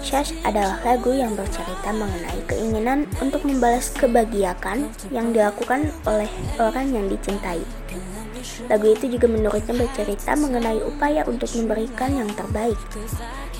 Shush 0.00 0.32
adalah 0.48 0.80
lagu 0.80 1.12
yang 1.12 1.36
bercerita 1.36 1.92
mengenai 1.92 2.40
keinginan 2.48 3.04
untuk 3.20 3.44
membalas 3.44 3.92
kebahagiaan 3.92 4.88
yang 5.12 5.30
dilakukan 5.36 5.92
oleh 6.08 6.28
orang 6.56 6.88
yang 6.88 7.06
dicintai. 7.06 7.60
Lagu 8.72 8.86
itu 8.88 9.12
juga 9.12 9.28
menurutnya 9.28 9.76
bercerita 9.76 10.32
mengenai 10.36 10.80
upaya 10.80 11.24
untuk 11.28 11.52
memberikan 11.52 12.16
yang 12.16 12.30
terbaik. 12.32 12.78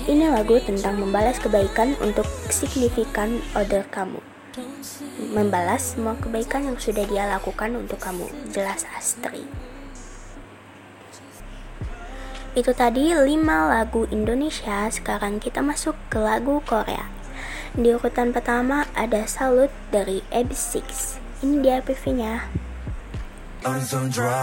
Ini 0.09 0.33
lagu 0.33 0.57
tentang 0.65 0.97
membalas 0.97 1.37
kebaikan 1.37 1.93
untuk 2.01 2.25
signifikan 2.49 3.37
other 3.53 3.85
kamu. 3.93 4.17
Membalas 5.31 5.95
semua 5.95 6.17
kebaikan 6.17 6.65
yang 6.65 6.77
sudah 6.81 7.05
dia 7.05 7.29
lakukan 7.29 7.77
untuk 7.77 8.01
kamu, 8.01 8.25
jelas 8.49 8.83
Astri. 8.97 9.45
Itu 12.51 12.75
tadi 12.75 13.15
5 13.15 13.47
lagu 13.47 14.03
Indonesia, 14.11 14.83
sekarang 14.91 15.39
kita 15.39 15.63
masuk 15.63 15.95
ke 16.11 16.19
lagu 16.19 16.59
Korea. 16.67 17.07
Di 17.71 17.95
urutan 17.95 18.35
pertama 18.35 18.83
ada 18.91 19.23
Salut 19.23 19.71
dari 19.87 20.19
AB6. 20.35 20.83
Ini 21.47 21.55
dia 21.63 21.79
PV-nya. 21.79 22.51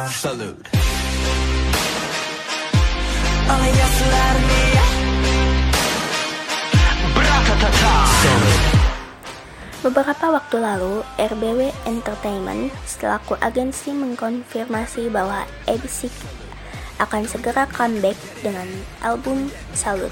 Salute. 0.09 0.65
Beberapa 9.85 10.27
waktu 10.33 10.57
lalu, 10.57 11.05
RBW 11.21 11.61
Entertainment 11.85 12.73
selaku 12.89 13.37
agensi 13.45 13.93
mengkonfirmasi 13.93 15.13
bahwa 15.13 15.45
AB6 15.69 16.48
akan 16.99 17.27
segera 17.27 17.67
comeback 17.71 18.19
dengan 18.43 18.67
album 19.03 19.51
Salut. 19.75 20.11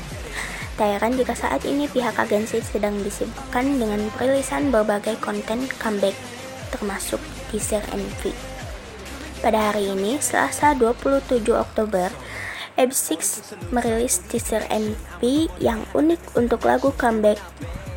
Tak 0.77 1.01
heran 1.01 1.17
jika 1.17 1.33
saat 1.33 1.65
ini 1.65 1.89
pihak 1.89 2.15
agensi 2.21 2.61
sedang 2.61 3.01
disibukkan 3.01 3.65
dengan 3.81 4.13
perilisan 4.15 4.69
berbagai 4.69 5.17
konten 5.25 5.67
comeback, 5.81 6.13
termasuk 6.69 7.19
teaser 7.49 7.81
MV. 7.91 8.31
Pada 9.41 9.73
hari 9.73 9.89
ini, 9.93 10.21
Selasa 10.21 10.77
27 10.77 11.49
Oktober, 11.57 12.13
F6 12.77 13.41
merilis 13.73 14.21
teaser 14.29 14.69
MV 14.69 15.21
yang 15.65 15.81
unik 15.97 16.37
untuk 16.37 16.69
lagu 16.69 16.93
comeback 16.93 17.41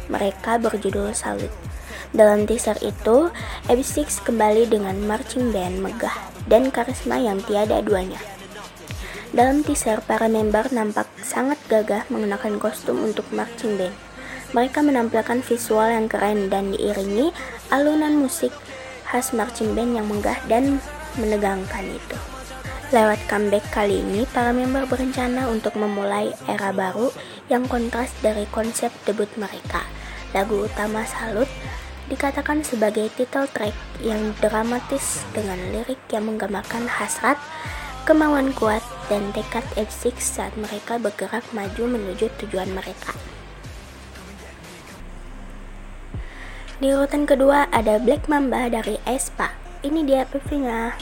mereka 0.07 0.55
berjudul 0.55 1.11
Salut. 1.11 1.51
Dalam 2.15 2.47
teaser 2.47 2.79
itu, 2.79 3.27
F6 3.67 4.23
kembali 4.23 4.71
dengan 4.71 4.95
marching 5.03 5.51
band 5.51 5.83
megah 5.83 6.15
dan 6.47 6.71
karisma 6.71 7.19
yang 7.19 7.43
tiada 7.43 7.83
duanya. 7.83 8.38
Dalam 9.29 9.61
teaser, 9.61 10.01
para 10.01 10.25
member 10.25 10.73
nampak 10.73 11.05
sangat 11.21 11.61
gagah 11.69 12.01
mengenakan 12.09 12.57
kostum 12.57 12.97
untuk 13.05 13.29
marching 13.29 13.77
band. 13.77 13.93
Mereka 14.57 14.81
menampilkan 14.81 15.45
visual 15.45 15.85
yang 15.93 16.09
keren 16.09 16.49
dan 16.49 16.73
diiringi 16.73 17.29
alunan 17.69 18.17
musik 18.17 18.49
khas 19.05 19.29
marching 19.37 19.77
band 19.77 20.01
yang 20.01 20.09
megah 20.09 20.37
dan 20.49 20.81
menegangkan 21.21 21.85
itu. 21.85 22.17
Lewat 22.89 23.21
comeback 23.29 23.69
kali 23.69 24.01
ini, 24.01 24.25
para 24.33 24.49
member 24.49 24.89
berencana 24.89 25.45
untuk 25.45 25.77
memulai 25.77 26.33
era 26.49 26.73
baru 26.73 27.13
yang 27.45 27.69
kontras 27.69 28.09
dari 28.25 28.49
konsep 28.49 28.89
debut 29.05 29.29
mereka. 29.37 29.85
Lagu 30.33 30.65
utama 30.65 31.05
Salut 31.05 31.45
dikatakan 32.09 32.65
sebagai 32.65 33.13
title 33.13 33.45
track 33.53 33.77
yang 34.01 34.33
dramatis 34.41 35.21
dengan 35.37 35.61
lirik 35.69 36.01
yang 36.09 36.25
menggambarkan 36.25 36.89
hasrat, 36.89 37.37
kemauan 38.09 38.49
kuat, 38.57 38.81
dan 39.09 39.33
tekad 39.33 39.65
F6 39.73 40.21
saat 40.21 40.53
mereka 40.53 41.01
bergerak 41.01 41.43
maju 41.51 41.97
menuju 41.97 42.29
tujuan 42.45 42.69
mereka. 42.71 43.17
Di 46.79 46.95
urutan 46.95 47.27
kedua 47.27 47.67
ada 47.75 47.99
Black 47.99 48.31
Mamba 48.31 48.71
dari 48.71 48.95
Espa. 49.03 49.51
Ini 49.83 50.05
dia 50.07 50.23
PV-nya. 50.23 50.95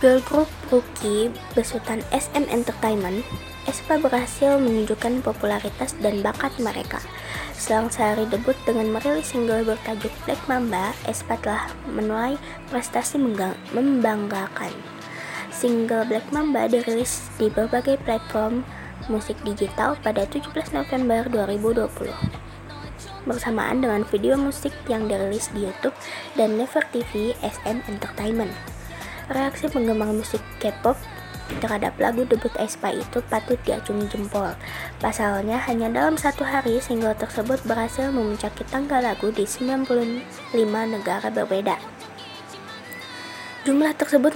Girl 0.00 0.16
group 0.24 0.48
Rookie 0.72 1.28
besutan 1.52 2.00
SM 2.08 2.48
Entertainment, 2.48 3.20
Espa 3.68 4.00
berhasil 4.00 4.56
menunjukkan 4.56 5.20
popularitas 5.20 5.92
dan 6.00 6.24
bakat 6.24 6.56
mereka. 6.56 7.04
Selang 7.52 7.92
sehari 7.92 8.24
debut 8.24 8.56
dengan 8.64 8.96
merilis 8.96 9.28
single 9.28 9.60
bertajuk 9.60 10.08
Black 10.24 10.40
Mamba, 10.48 10.96
Espa 11.04 11.36
telah 11.44 11.68
menuai 11.84 12.40
prestasi 12.72 13.20
membanggakan. 13.76 14.72
Single 15.52 16.08
Black 16.08 16.24
Mamba 16.32 16.64
dirilis 16.64 17.28
di 17.36 17.52
berbagai 17.52 18.00
platform 18.00 18.64
musik 19.12 19.36
digital 19.44 20.00
pada 20.00 20.24
17 20.24 20.48
November 20.72 21.28
2020 21.28 22.08
bersamaan 23.28 23.84
dengan 23.84 24.00
video 24.08 24.32
musik 24.40 24.72
yang 24.88 25.04
dirilis 25.04 25.52
di 25.52 25.68
YouTube 25.68 25.92
dan 26.40 26.56
Never 26.56 26.80
TV 26.88 27.36
SM 27.44 27.84
Entertainment. 27.84 28.69
Reaksi 29.30 29.70
penggemar 29.70 30.10
musik 30.10 30.42
K-pop 30.58 30.98
terhadap 31.62 31.94
lagu 31.98 32.22
debut 32.26 32.50
aespa 32.58 32.94
itu 32.94 33.18
patut 33.26 33.58
diacungi 33.66 34.06
jempol. 34.10 34.54
Pasalnya, 35.02 35.58
hanya 35.66 35.90
dalam 35.90 36.14
satu 36.18 36.46
hari 36.46 36.78
single 36.78 37.14
tersebut 37.14 37.58
berhasil 37.66 38.10
memuncaki 38.10 38.62
tangga 38.70 39.02
lagu 39.02 39.34
di 39.34 39.46
95 39.46 40.26
negara 40.66 41.30
berbeda. 41.30 41.78
Jumlah 43.66 43.92
tersebut 43.94 44.34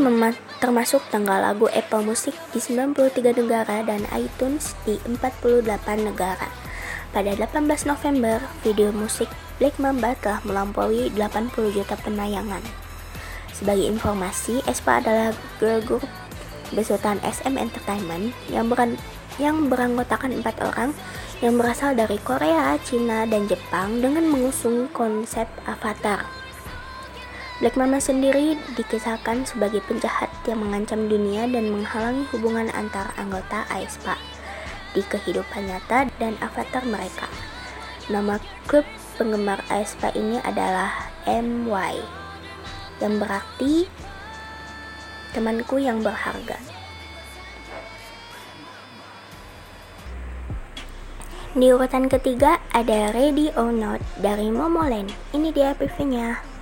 termasuk 0.61 1.01
tanggal 1.09 1.41
lagu 1.41 1.65
Apple 1.73 2.05
Music 2.05 2.37
di 2.53 2.61
93 2.61 3.35
negara 3.35 3.81
dan 3.83 4.05
iTunes 4.13 4.79
di 4.85 5.01
48 5.03 5.65
negara. 6.07 6.51
Pada 7.15 7.31
18 7.33 7.87
November, 7.87 8.43
video 8.67 8.91
musik 8.91 9.31
Black 9.57 9.79
Mamba 9.79 10.19
telah 10.19 10.43
melampaui 10.45 11.15
80 11.15 11.57
juta 11.73 11.95
penayangan. 12.03 12.84
Sebagai 13.55 13.87
informasi, 13.87 14.59
Espa 14.67 14.99
adalah 14.99 15.31
girl 15.63 15.79
group 15.79 16.03
besutan 16.75 17.23
SM 17.23 17.55
Entertainment 17.55 18.35
yang, 18.51 18.67
beran 18.67 18.99
yang 19.39 19.71
beranggotakan 19.71 20.43
empat 20.43 20.59
orang 20.59 20.91
yang 21.39 21.55
berasal 21.55 21.95
dari 21.95 22.19
Korea, 22.19 22.75
Cina, 22.83 23.23
dan 23.31 23.47
Jepang 23.47 24.03
dengan 24.03 24.27
mengusung 24.27 24.91
konsep 24.91 25.47
avatar. 25.71 26.27
Black 27.63 27.79
Mama 27.79 28.03
sendiri 28.03 28.59
dikisahkan 28.75 29.47
sebagai 29.47 29.79
penjahat 29.87 30.27
yang 30.51 30.59
mengancam 30.59 31.07
dunia 31.07 31.47
dan 31.47 31.71
menghalangi 31.71 32.27
hubungan 32.35 32.67
antara 32.75 33.15
anggota 33.15 33.63
aespa 33.71 34.19
di 34.99 35.07
kehidupan 35.07 35.71
nyata 35.71 36.11
dan 36.19 36.35
avatar 36.43 36.83
mereka. 36.83 37.31
Nama 38.11 38.43
klub 38.67 38.83
penggemar 39.15 39.63
aespa 39.71 40.11
ini 40.19 40.43
adalah 40.43 41.15
MY 41.31 42.24
yang 43.03 43.19
berarti 43.19 43.89
temanku 45.35 45.83
yang 45.83 45.99
berharga. 46.05 46.59
Di 51.55 51.71
urutan 51.71 52.11
ketiga 52.11 52.59
ada 52.75 53.15
Ready 53.15 53.55
or 53.55 53.71
Not 53.71 54.03
dari 54.19 54.51
Momoland. 54.51 55.15
Ini 55.31 55.55
dia 55.55 55.71
PV-nya. 55.79 56.54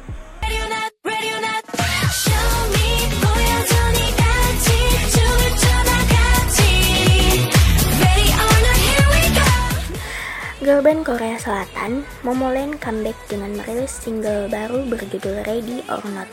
Girlband 10.83 11.07
Korea 11.07 11.39
Selatan, 11.39 12.03
Momoland 12.27 12.75
comeback 12.83 13.15
dengan 13.31 13.55
merilis 13.55 14.03
single 14.03 14.51
baru 14.51 14.83
berjudul 14.91 15.47
Ready 15.47 15.79
or 15.87 16.03
Not. 16.11 16.27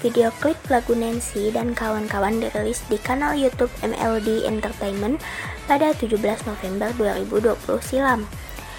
Video 0.00 0.32
klip 0.40 0.56
lagu 0.72 0.96
Nancy 0.96 1.52
dan 1.52 1.76
kawan-kawan 1.76 2.40
dirilis 2.40 2.80
di 2.88 2.96
kanal 2.96 3.36
YouTube 3.36 3.68
MLD 3.84 4.48
Entertainment 4.48 5.20
pada 5.68 5.92
17 6.00 6.16
November 6.48 6.96
2020 6.96 7.60
silam. 7.84 8.24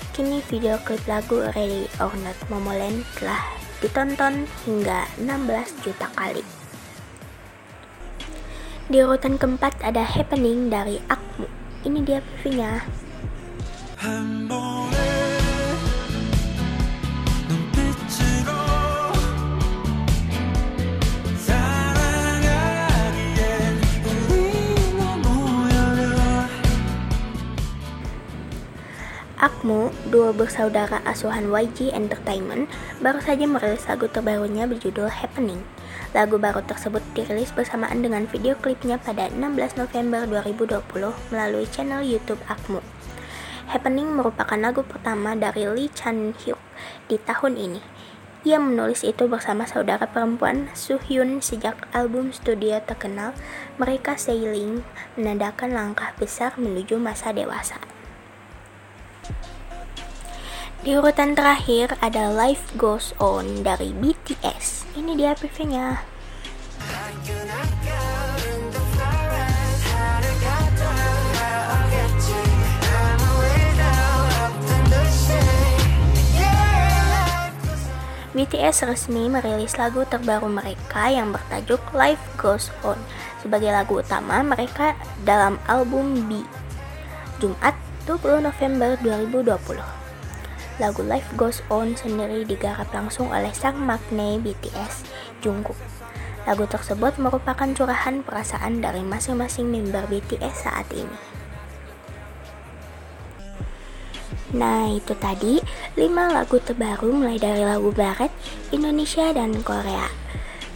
Kini 0.10 0.42
video 0.50 0.82
klip 0.82 1.06
lagu 1.06 1.38
Ready 1.54 1.86
or 2.02 2.10
Not 2.26 2.42
Momoland 2.50 3.06
telah 3.22 3.46
ditonton 3.86 4.50
hingga 4.66 5.06
16 5.22 5.86
juta 5.86 6.10
kali. 6.18 6.42
Di 8.90 9.06
urutan 9.06 9.38
keempat 9.38 9.86
ada 9.86 10.02
Happening 10.02 10.74
dari 10.74 10.98
Akmu. 11.14 11.46
Ini 11.86 12.02
dia 12.02 12.26
PV-nya. 12.26 13.05
Akmu 14.06 14.54
duo 30.14 30.30
bersaudara 30.38 31.02
asuhan 31.02 31.50
YG 31.50 31.90
Entertainment 31.90 32.70
baru 33.02 33.18
saja 33.26 33.50
merilis 33.50 33.90
lagu 33.90 34.06
terbarunya 34.06 34.70
berjudul 34.70 35.10
Happening. 35.10 35.66
Lagu 36.14 36.38
baru 36.38 36.62
tersebut 36.62 37.02
dirilis 37.18 37.50
bersamaan 37.50 38.06
dengan 38.06 38.30
video 38.30 38.54
klipnya 38.62 39.02
pada 39.02 39.34
16 39.34 39.82
November 39.82 40.30
2020 40.30 41.10
melalui 41.34 41.66
channel 41.74 42.06
YouTube 42.06 42.46
Akmu. 42.46 42.95
Happening 43.66 44.14
merupakan 44.14 44.58
lagu 44.58 44.86
pertama 44.86 45.34
dari 45.34 45.66
Lee 45.66 45.90
Chan 45.90 46.38
Hyuk 46.38 46.62
di 47.10 47.18
tahun 47.18 47.58
ini. 47.58 47.82
Ia 48.46 48.62
menulis 48.62 49.02
itu 49.02 49.26
bersama 49.26 49.66
saudara 49.66 50.06
perempuan 50.06 50.70
Suhyun 50.78 51.42
sejak 51.42 51.90
album 51.90 52.30
studio 52.30 52.78
terkenal 52.86 53.34
mereka 53.82 54.14
Sailing 54.22 54.86
menandakan 55.18 55.74
langkah 55.74 56.14
besar 56.22 56.54
menuju 56.62 57.02
masa 57.02 57.34
dewasa. 57.34 57.82
Di 60.86 60.94
urutan 60.94 61.34
terakhir 61.34 61.98
ada 62.06 62.30
Life 62.30 62.78
Goes 62.78 63.18
On 63.18 63.66
dari 63.66 63.90
BTS. 63.90 64.94
Ini 64.94 65.18
dia 65.18 65.34
PV-nya. 65.34 66.06
BTS 78.36 78.84
resmi 78.84 79.32
merilis 79.32 79.80
lagu 79.80 80.04
terbaru 80.04 80.52
mereka 80.52 81.08
yang 81.08 81.32
bertajuk 81.32 81.80
Life 81.96 82.20
Goes 82.36 82.68
On 82.84 83.00
sebagai 83.40 83.72
lagu 83.72 84.04
utama 84.04 84.44
mereka 84.44 84.92
dalam 85.24 85.56
album 85.72 86.28
B. 86.28 86.44
Jumat 87.40 87.72
20 88.04 88.44
November 88.44 89.00
2020. 89.00 89.80
Lagu 90.84 91.02
Life 91.08 91.32
Goes 91.40 91.64
On 91.72 91.96
sendiri 91.96 92.44
digarap 92.44 92.92
langsung 92.92 93.32
oleh 93.32 93.56
sang 93.56 93.80
maknae 93.80 94.36
BTS, 94.44 95.08
Jungkook. 95.40 95.80
Lagu 96.44 96.68
tersebut 96.68 97.16
merupakan 97.16 97.72
curahan 97.72 98.20
perasaan 98.20 98.84
dari 98.84 99.00
masing-masing 99.00 99.72
member 99.72 100.04
BTS 100.12 100.68
saat 100.68 100.92
ini. 100.92 101.16
Nah, 104.56 104.88
itu 104.88 105.12
tadi 105.20 105.60
5 106.00 106.32
lagu 106.32 106.56
terbaru 106.64 107.12
mulai 107.12 107.36
dari 107.36 107.60
lagu 107.60 107.92
barat, 107.92 108.32
Indonesia, 108.72 109.36
dan 109.36 109.52
Korea. 109.60 110.08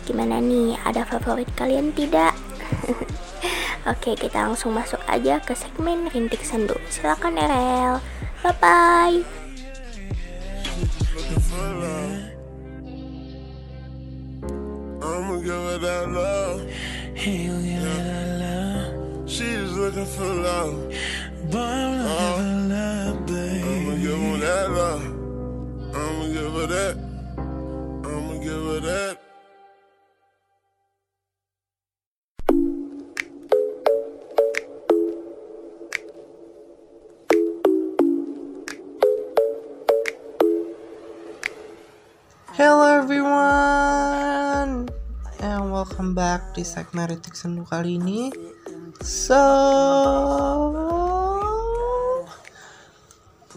Gimana 0.04 0.44
nih, 0.44 0.76
ada 0.84 1.08
favorit 1.08 1.48
kalian 1.56 1.96
tidak? 1.96 2.36
Oke, 3.92 4.20
kita 4.20 4.52
langsung 4.52 4.76
masuk 4.76 5.00
aja 5.08 5.40
ke 5.40 5.56
segmen 5.56 6.12
Rintik 6.12 6.44
Sendu. 6.44 6.76
Silakan 6.92 7.40
Erel. 7.40 8.04
Bye-bye. 8.44 9.24
She's 10.80 11.16
looking 11.16 11.40
for 11.40 11.72
love, 11.72 12.12
but 12.12 12.60
I'm 15.16 15.32
looking 15.32 15.56
for 15.56 16.28
love, 22.76 23.29
back 46.20 46.52
di 46.52 46.68
segmen 46.68 47.08
Ritik 47.08 47.32
Sendu 47.32 47.64
kali 47.64 47.96
ini. 47.96 48.28
So 49.00 49.40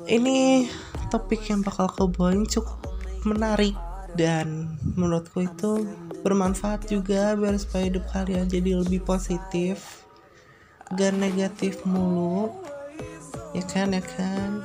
ini 0.07 0.71
topik 1.11 1.43
yang 1.51 1.67
bakal 1.67 1.91
aku 1.91 2.07
bawain 2.07 2.47
cukup 2.47 2.87
menarik 3.27 3.75
dan 4.15 4.79
menurutku 4.95 5.43
itu 5.43 5.91
bermanfaat 6.23 6.87
juga 6.87 7.35
biar 7.35 7.59
supaya 7.59 7.91
hidup 7.91 8.07
kalian 8.15 8.47
jadi 8.47 8.79
lebih 8.79 9.03
positif. 9.03 10.07
Gak 10.95 11.19
negatif 11.19 11.83
mulu. 11.83 12.55
Ya 13.59 13.67
kan 13.67 13.91
ya 13.91 14.07
kan? 14.07 14.63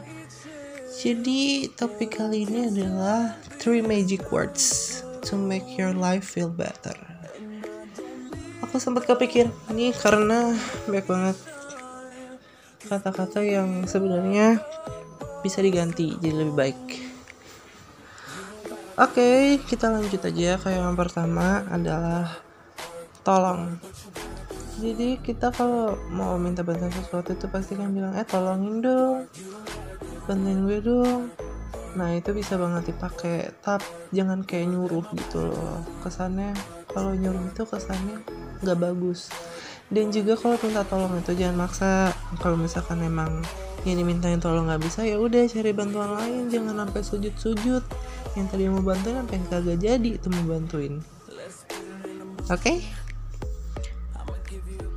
Jadi 1.02 1.74
topik 1.74 2.22
kali 2.22 2.46
ini 2.46 2.70
adalah 2.70 3.42
three 3.58 3.82
magic 3.82 4.30
words 4.30 5.02
to 5.26 5.34
make 5.34 5.66
your 5.82 5.98
life 5.98 6.38
feel 6.38 6.54
better 6.54 7.17
aku 8.62 8.82
sempat 8.82 9.06
kepikir 9.06 9.50
ini 9.70 9.94
karena 9.94 10.54
banyak 10.90 11.06
banget 11.06 11.38
kata-kata 12.88 13.44
yang 13.44 13.84
sebenarnya 13.86 14.64
bisa 15.44 15.60
diganti 15.62 16.16
jadi 16.18 16.46
lebih 16.46 16.56
baik. 16.56 16.82
Oke, 18.98 19.14
okay, 19.14 19.42
kita 19.62 19.94
lanjut 19.94 20.26
aja 20.26 20.58
ke 20.58 20.74
yang 20.74 20.98
pertama 20.98 21.62
adalah 21.70 22.34
tolong. 23.22 23.78
Jadi 24.82 25.22
kita 25.22 25.54
kalau 25.54 25.94
mau 26.10 26.38
minta 26.42 26.66
bantuan 26.66 26.90
sesuatu 26.90 27.34
itu 27.34 27.46
pasti 27.50 27.78
kan 27.78 27.94
bilang 27.94 28.18
eh 28.18 28.26
tolongin 28.26 28.82
dong, 28.82 29.30
bantuin 30.26 30.66
gue 30.66 30.80
dong. 30.82 31.30
Nah 31.94 32.10
itu 32.14 32.34
bisa 32.34 32.58
banget 32.58 32.94
dipakai, 32.94 33.54
tapi 33.62 33.86
jangan 34.14 34.42
kayak 34.42 34.70
nyuruh 34.70 35.06
gitu 35.14 35.50
loh. 35.50 35.82
Kesannya 36.02 36.58
kalau 36.90 37.14
nyuruh 37.14 37.54
itu 37.54 37.64
kesannya 37.70 38.47
nggak 38.64 38.80
bagus. 38.80 39.30
Dan 39.88 40.12
juga 40.12 40.36
kalau 40.36 40.60
minta 40.60 40.84
tolong 40.84 41.16
itu 41.20 41.32
jangan 41.32 41.68
maksa. 41.68 42.12
Kalau 42.44 42.60
misalkan 42.60 43.00
emang 43.04 43.40
yang 43.88 44.04
dimintain 44.04 44.40
tolong 44.44 44.68
nggak 44.68 44.84
bisa 44.84 45.08
ya 45.08 45.16
udah 45.16 45.48
cari 45.48 45.72
bantuan 45.72 46.12
lain 46.12 46.52
jangan 46.52 46.84
sampai 46.84 47.02
sujud-sujud 47.08 47.84
yang 48.36 48.46
tadi 48.52 48.68
mau 48.68 48.84
bantuin 48.84 49.24
sampai 49.24 49.40
kagak 49.48 49.80
jadi 49.80 50.10
itu 50.20 50.28
mau 50.28 50.44
bantuin 50.44 51.00
oke 51.00 52.60
okay? 52.60 52.84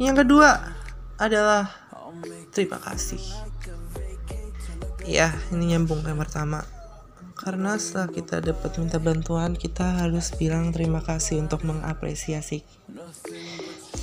yang 0.03 0.19
kedua 0.19 0.75
adalah 1.23 1.71
terima 2.51 2.83
kasih 2.83 3.23
ya 5.07 5.31
ini 5.55 5.77
nyambung 5.77 6.03
yang 6.03 6.19
pertama 6.19 6.67
karena 7.41 7.81
setelah 7.81 8.13
kita 8.13 8.37
dapat 8.45 8.77
minta 8.77 9.01
bantuan 9.01 9.57
kita 9.57 10.05
harus 10.05 10.37
bilang 10.37 10.77
terima 10.77 11.01
kasih 11.01 11.41
untuk 11.41 11.65
mengapresiasi. 11.65 12.61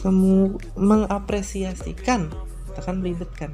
Kamu 0.01 0.57
mengapresiasikan 0.73 2.33
kita 2.33 2.81
kan 2.81 2.97
belibet 2.97 3.29
kan? 3.37 3.53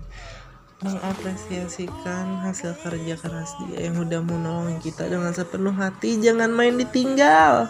Mengapresiasikan 0.80 2.44
hasil 2.48 2.80
kerja 2.80 3.16
keras 3.20 3.56
dia 3.68 3.92
yang 3.92 4.00
udah 4.00 4.24
mau 4.24 4.40
nolongin 4.40 4.80
kita 4.80 5.08
dengan 5.12 5.36
sepenuh 5.36 5.76
hati 5.76 6.16
jangan 6.24 6.56
main 6.56 6.80
ditinggal. 6.80 7.68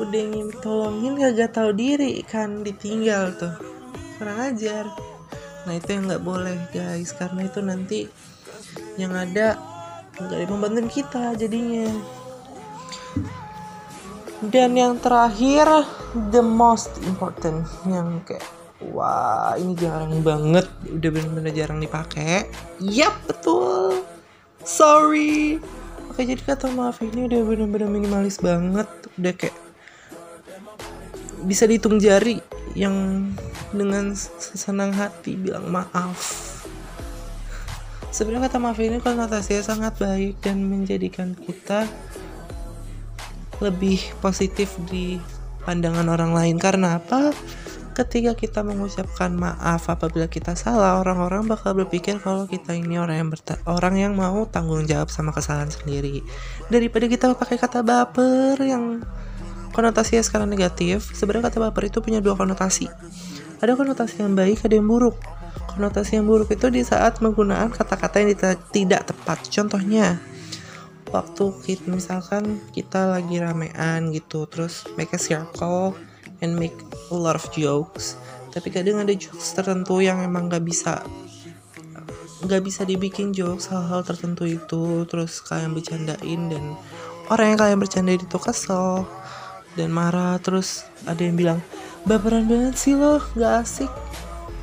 Udah 0.00 0.20
ingin 0.24 0.48
tolongin 0.64 1.20
gak 1.20 1.52
tahu 1.52 1.76
diri 1.76 2.24
kan 2.24 2.64
ditinggal 2.64 3.36
tuh. 3.36 3.52
Kurang 4.16 4.40
ajar. 4.40 4.88
Nah 5.68 5.76
itu 5.76 5.88
yang 5.92 6.08
nggak 6.08 6.24
boleh 6.24 6.56
guys. 6.72 7.12
Karena 7.12 7.44
itu 7.44 7.60
nanti 7.60 8.00
yang 8.96 9.12
ada 9.12 9.67
nggak 10.18 10.50
ada 10.50 10.82
kita 10.90 11.34
jadinya 11.38 11.86
dan 14.50 14.74
yang 14.78 14.98
terakhir 14.98 15.66
the 16.30 16.42
most 16.42 16.94
important 17.06 17.66
yang 17.86 18.22
kayak 18.26 18.46
Wah, 18.78 19.58
ini 19.58 19.74
jarang 19.74 20.22
banget. 20.22 20.70
Udah 20.86 21.10
bener-bener 21.10 21.50
jarang 21.50 21.82
dipakai. 21.82 22.46
Yap, 22.78 23.10
betul. 23.26 24.06
Sorry. 24.62 25.58
Oke, 26.06 26.22
jadi 26.22 26.38
kata 26.38 26.70
maaf 26.70 27.02
ini 27.02 27.26
udah 27.26 27.42
bener-bener 27.42 27.90
minimalis 27.90 28.38
banget. 28.38 28.86
Udah 29.18 29.34
kayak 29.34 29.58
bisa 31.42 31.66
dihitung 31.66 31.98
jari 31.98 32.38
yang 32.78 33.26
dengan 33.74 34.14
senang 34.38 34.94
hati 34.94 35.34
bilang 35.34 35.66
maaf. 35.74 36.47
Sebenarnya 38.18 38.50
kata 38.50 38.58
maaf 38.58 38.82
ini 38.82 38.98
konotasinya 38.98 39.62
sangat 39.62 39.94
baik 40.02 40.42
dan 40.42 40.58
menjadikan 40.66 41.38
kita 41.38 41.86
lebih 43.62 44.02
positif 44.18 44.74
di 44.90 45.22
pandangan 45.62 46.02
orang 46.10 46.34
lain 46.34 46.58
karena 46.58 46.98
apa? 46.98 47.30
ketika 47.94 48.34
kita 48.38 48.62
mengucapkan 48.62 49.34
maaf 49.34 49.90
apabila 49.90 50.30
kita 50.30 50.54
salah, 50.54 51.02
orang-orang 51.02 51.50
bakal 51.50 51.74
berpikir 51.74 52.22
kalau 52.22 52.46
kita 52.46 52.70
ini 52.70 52.94
orang 52.94 53.26
yang 53.26 53.30
orang 53.66 53.94
yang 53.98 54.12
mau 54.14 54.46
tanggung 54.46 54.86
jawab 54.86 55.10
sama 55.10 55.34
kesalahan 55.34 55.66
sendiri. 55.66 56.22
Daripada 56.70 57.10
kita 57.10 57.34
pakai 57.34 57.58
kata 57.58 57.82
baper 57.82 58.54
yang 58.62 59.02
konotasinya 59.74 60.22
sekarang 60.22 60.46
negatif, 60.46 61.10
sebenarnya 61.10 61.50
kata 61.50 61.58
baper 61.58 61.90
itu 61.90 61.98
punya 61.98 62.22
dua 62.22 62.38
konotasi. 62.38 62.86
Ada 63.58 63.74
konotasi 63.74 64.22
yang 64.22 64.38
baik, 64.38 64.62
ada 64.62 64.78
yang 64.78 64.86
buruk. 64.86 65.37
Konotasi 65.66 66.20
yang 66.20 66.26
buruk 66.28 66.54
itu 66.54 66.70
di 66.70 66.86
saat 66.86 67.18
menggunakan 67.18 67.72
kata-kata 67.74 68.22
yang 68.22 68.34
tidak 68.70 69.10
tepat. 69.10 69.42
Contohnya 69.50 70.20
waktu 71.08 71.44
kita 71.64 71.88
misalkan 71.88 72.60
kita 72.76 73.16
lagi 73.16 73.40
ramean 73.40 74.12
gitu 74.12 74.44
terus 74.44 74.84
make 75.00 75.10
a 75.16 75.20
circle 75.20 75.96
and 76.44 76.52
make 76.54 76.76
a 77.08 77.16
lot 77.16 77.32
of 77.32 77.44
jokes 77.56 78.20
tapi 78.52 78.68
kadang 78.68 79.00
ada 79.00 79.16
jokes 79.16 79.56
tertentu 79.56 80.04
yang 80.04 80.20
emang 80.20 80.52
gak 80.52 80.60
bisa 80.68 81.00
nggak 82.38 82.60
bisa 82.60 82.84
dibikin 82.84 83.34
jokes 83.34 83.72
hal-hal 83.72 84.04
tertentu 84.04 84.46
itu 84.46 85.08
terus 85.10 85.42
kalian 85.42 85.74
bercandain 85.74 86.40
dan 86.52 86.76
orang 87.32 87.56
yang 87.56 87.58
kalian 87.58 87.80
bercandain 87.80 88.22
itu 88.22 88.38
kesel 88.38 89.08
dan 89.74 89.90
marah 89.90 90.38
terus 90.38 90.86
ada 91.02 91.18
yang 91.18 91.34
bilang 91.34 91.58
baperan 92.06 92.46
banget 92.46 92.74
sih 92.78 92.94
lo 92.94 93.18
nggak 93.34 93.52
asik. 93.62 93.92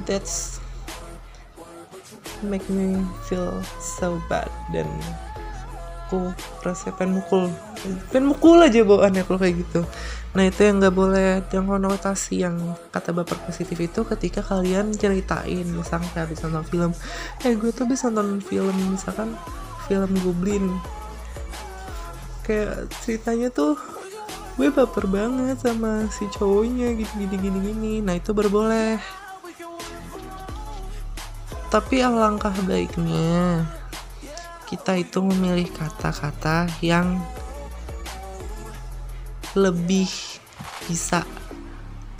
That's 0.05 0.63
make 2.43 2.65
me 2.67 2.99
feel 3.29 3.61
so 3.79 4.19
bad 4.27 4.49
dan 4.73 4.89
aku 6.05 6.31
rasa 6.61 6.93
pengen 6.93 7.17
mukul. 7.19 7.49
Pengen 8.13 8.29
mukul 8.29 8.61
aja 8.61 8.85
bawaannya 8.85 9.25
kalau 9.25 9.39
kayak 9.41 9.65
gitu. 9.65 9.81
Nah 10.37 10.43
itu 10.45 10.61
yang 10.67 10.83
gak 10.83 10.93
boleh 10.93 11.41
yang 11.49 11.65
konotasi 11.65 12.45
yang 12.45 12.55
kata 12.93 13.15
baper 13.15 13.39
positif 13.47 13.79
itu 13.79 14.05
ketika 14.05 14.45
kalian 14.45 14.93
ceritain 14.93 15.65
misalkan 15.65 16.05
kayak 16.13 16.29
habis 16.29 16.39
nonton 16.45 16.65
film. 16.69 16.91
Eh 17.41 17.57
gue 17.57 17.71
tuh 17.73 17.89
bisa 17.89 18.13
nonton 18.13 18.37
film 18.43 18.75
misalkan 18.93 19.33
film 19.89 20.11
Goblin. 20.21 20.65
Kayak 22.45 22.93
ceritanya 23.01 23.49
tuh 23.49 23.73
gue 24.55 24.69
baper 24.69 25.09
banget 25.09 25.57
sama 25.59 26.05
si 26.13 26.29
cowoknya 26.29 26.93
gitu 26.95 27.11
gini 27.17 27.35
gini 27.41 27.59
gini. 27.73 27.93
Nah 28.05 28.13
itu 28.13 28.29
berboleh 28.29 29.24
tapi 31.73 32.01
alangkah 32.01 32.53
baiknya 32.65 33.65
kita 34.65 34.97
itu 34.97 35.21
memilih 35.21 35.69
kata-kata 35.69 36.69
yang 36.81 37.21
lebih 39.55 40.09
bisa 40.89 41.21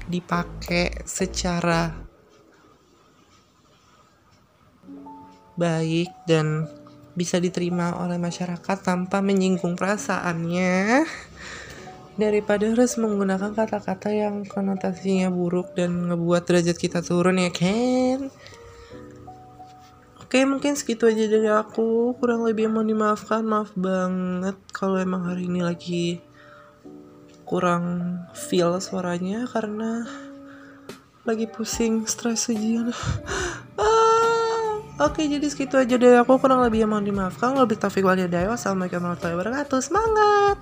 dipakai 0.05 1.03
secara 1.03 1.89
baik 5.57 6.11
dan 6.29 6.69
bisa 7.15 7.39
diterima 7.39 7.95
oleh 8.03 8.19
masyarakat 8.19 8.77
tanpa 8.83 9.23
menyinggung 9.23 9.79
perasaannya 9.79 11.07
daripada 12.15 12.71
harus 12.71 12.95
menggunakan 12.95 13.55
kata-kata 13.55 14.11
yang 14.11 14.47
konotasinya 14.47 15.31
buruk 15.31 15.75
dan 15.75 16.11
ngebuat 16.11 16.43
derajat 16.47 16.77
kita 16.79 16.99
turun 17.03 17.39
ya 17.39 17.51
kan 17.51 18.31
Oke 20.35 20.43
mungkin 20.43 20.75
segitu 20.75 21.07
aja 21.07 21.31
dari 21.31 21.47
aku. 21.47 22.11
Kurang 22.19 22.43
lebih 22.43 22.67
mau 22.67 22.83
dimaafkan 22.83 23.39
maaf 23.47 23.71
banget 23.71 24.59
kalau 24.75 24.99
emang 24.99 25.23
hari 25.31 25.47
ini 25.47 25.63
lagi 25.63 26.19
kurang 27.47 28.19
feel 28.35 28.75
suaranya 28.83 29.47
karena 29.47 30.03
lagi 31.23 31.47
pusing 31.47 32.03
stres 32.03 32.51
ujian. 32.51 32.91
Ah, 33.79 35.07
oke 35.07 35.23
jadi 35.23 35.47
segitu 35.47 35.79
aja 35.79 35.95
dari 35.95 36.19
aku. 36.19 36.35
Kurang 36.35 36.67
lebih 36.67 36.83
mohon 36.83 37.07
dimaafkan. 37.07 37.55
Lebih 37.55 37.79
taufik 37.79 38.03
walhidayah 38.03 38.51
wassalamualaikum 38.51 39.07
warahmatullahi 39.07 39.39
wabarakatuh. 39.39 39.79
Semangat 39.79 40.59